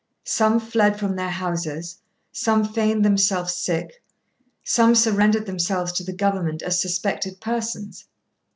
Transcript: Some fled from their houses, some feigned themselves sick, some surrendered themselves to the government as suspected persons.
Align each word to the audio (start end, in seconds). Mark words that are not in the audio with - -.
Some 0.25 0.59
fled 0.59 0.97
from 0.97 1.15
their 1.15 1.29
houses, 1.29 1.99
some 2.31 2.65
feigned 2.65 3.05
themselves 3.05 3.53
sick, 3.53 4.01
some 4.63 4.95
surrendered 4.95 5.45
themselves 5.45 5.91
to 5.91 6.03
the 6.03 6.11
government 6.11 6.63
as 6.63 6.81
suspected 6.81 7.39
persons. 7.39 8.07